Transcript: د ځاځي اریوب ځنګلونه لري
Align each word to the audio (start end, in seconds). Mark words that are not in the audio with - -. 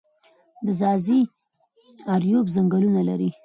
د 0.65 0.67
ځاځي 0.79 1.21
اریوب 2.13 2.45
ځنګلونه 2.55 3.01
لري 3.09 3.29